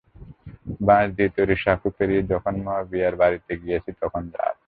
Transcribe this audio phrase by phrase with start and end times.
[0.81, 4.57] বাঁশ দিয়ে তৈরি সাঁকো পেরিয়ে যখন মাবিয়ার বাড়িতে গিয়েছি, তখন রাত।